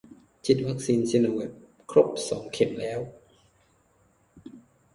[0.45, 1.51] ฉีดวัคซีนซิโนแวค
[1.91, 2.99] ครบสองเข็มแล้ว